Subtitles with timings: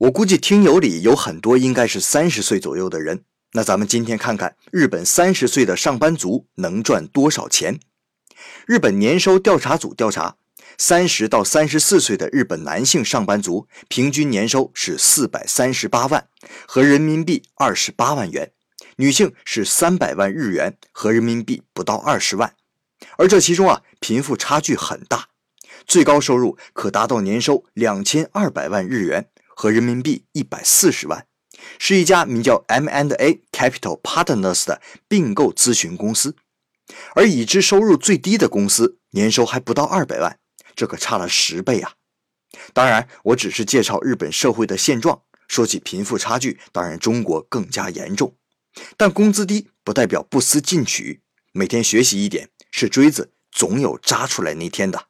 [0.00, 3.24] 我估计听友里有很多应该是三十岁左右的人。
[3.52, 7.78] 那咱们今天看看日本三十岁的上班族能赚多少钱？
[8.64, 10.36] 日本年收调查组调查，
[10.78, 16.26] 三十到三十四岁的日本男性上班族平均年收是四百三十八万，
[16.66, 18.46] 合人民币二十八万元；
[18.96, 22.54] 女性是三百万日元，合人民币不到二十万。
[23.18, 25.26] 而这其中啊，贫富差距很大，
[25.86, 29.28] 最高收入可达到年收两千二百万日元。
[29.60, 31.26] 和人民币一百四十万，
[31.78, 36.34] 是一家名叫 M&A Capital Partners 的并购咨询公司，
[37.14, 40.38] 而已知收入最低的公司年收还不到二百万，
[40.74, 41.92] 这可差了十倍啊！
[42.72, 45.20] 当然，我只是介绍日本社会的现状。
[45.46, 48.34] 说起贫富差距，当然中国更加严重，
[48.96, 51.20] 但工资低不代表不思进取，
[51.52, 55.09] 每天学习一点，是锥子总有扎出来那天的。